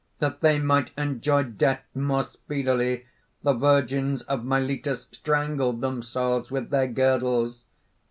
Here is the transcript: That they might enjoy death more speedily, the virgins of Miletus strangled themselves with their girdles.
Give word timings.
That 0.17 0.41
they 0.41 0.57
might 0.57 0.89
enjoy 0.97 1.43
death 1.43 1.83
more 1.93 2.23
speedily, 2.23 3.05
the 3.43 3.53
virgins 3.53 4.23
of 4.23 4.43
Miletus 4.43 5.07
strangled 5.11 5.81
themselves 5.81 6.49
with 6.49 6.71
their 6.71 6.87
girdles. 6.87 7.65